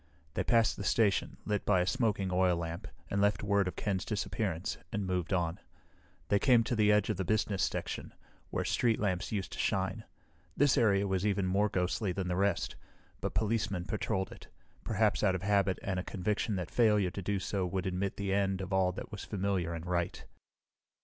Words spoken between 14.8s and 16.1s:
perhaps out of habit and a